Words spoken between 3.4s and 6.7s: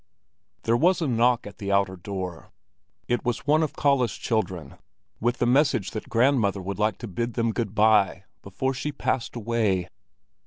one of Kalle's children with the message that grandmother